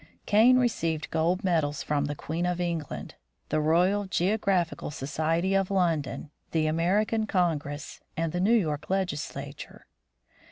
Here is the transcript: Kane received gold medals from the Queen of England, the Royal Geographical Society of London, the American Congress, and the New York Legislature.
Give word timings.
Kane 0.25 0.57
received 0.57 1.11
gold 1.11 1.43
medals 1.43 1.83
from 1.83 2.05
the 2.05 2.15
Queen 2.15 2.47
of 2.47 2.59
England, 2.59 3.13
the 3.49 3.59
Royal 3.61 4.05
Geographical 4.07 4.89
Society 4.89 5.53
of 5.53 5.69
London, 5.69 6.31
the 6.49 6.65
American 6.65 7.27
Congress, 7.27 7.99
and 8.17 8.31
the 8.31 8.39
New 8.39 8.55
York 8.55 8.89
Legislature. 8.89 9.85